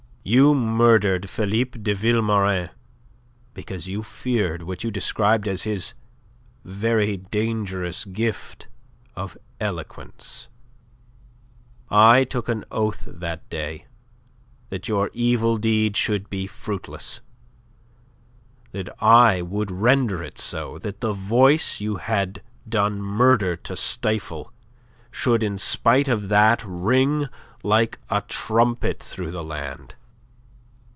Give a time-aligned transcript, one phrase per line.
[0.23, 2.69] "You murdered Philippe de Vilmorin
[3.55, 5.95] because you feared what you described as his
[6.63, 8.67] very dangerous gift
[9.15, 10.47] of eloquence,
[11.89, 13.87] I took an oath that day
[14.69, 17.21] that your evil deed should be fruitless;
[18.73, 24.53] that I would render it so; that the voice you had done murder to stifle
[25.09, 27.25] should in spite of that ring
[27.63, 29.95] like a trumpet through the land.